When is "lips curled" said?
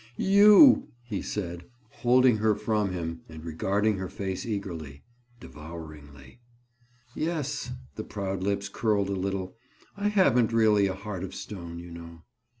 8.41-9.09